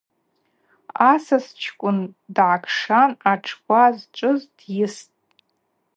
[1.11, 1.99] Асас чкӏвын
[2.35, 5.13] дгӏакшан атшква зчӏвыз дйыстӏ.